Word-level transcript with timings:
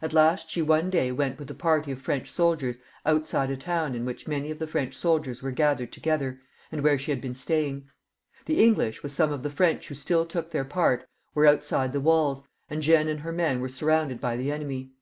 At 0.00 0.12
last 0.12 0.50
she 0.50 0.62
one 0.62 0.88
day 0.88 1.10
went 1.10 1.40
with 1.40 1.50
a 1.50 1.54
party 1.56 1.90
of 1.90 2.00
French 2.00 2.30
soldiers 2.30 2.78
outside 3.04 3.50
a 3.50 3.56
town 3.56 3.92
in 3.96 4.02
206 4.02 4.02
CHARLES 4.04 4.04
VII. 4.04 4.04
[CH. 4.04 4.06
which 4.06 4.28
many 4.40 4.50
of 4.52 4.58
the 4.60 4.66
French 4.70 4.94
soldiers 4.94 5.42
were 5.42 5.50
gathered 5.50 5.90
together, 5.90 6.40
and 6.70 6.84
where 6.84 6.96
she 6.96 7.10
had 7.10 7.20
been 7.20 7.34
staying. 7.34 7.88
The 8.46 8.62
English, 8.62 9.02
with 9.02 9.10
some 9.10 9.32
of 9.32 9.42
the 9.42 9.50
French 9.50 9.88
who 9.88 9.96
still 9.96 10.24
took 10.26 10.52
their 10.52 10.64
part, 10.64 11.08
were 11.34 11.46
outside 11.48 11.92
the 11.92 12.00
walls, 12.00 12.44
and 12.70 12.82
Jeanne 12.82 13.08
and 13.08 13.18
her 13.18 13.32
men 13.32 13.58
were 13.60 13.68
surrounded 13.68 14.20
by 14.20 14.36
the 14.36 14.52
enemy. 14.52 14.92